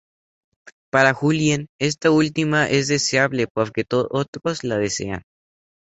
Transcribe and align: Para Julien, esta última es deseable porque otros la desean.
Para 0.91 1.13
Julien, 1.13 1.67
esta 1.79 2.09
última 2.09 2.67
es 2.67 2.87
deseable 2.87 3.45
porque 3.45 3.85
otros 3.91 4.63
la 4.63 4.79
desean. 4.79 5.21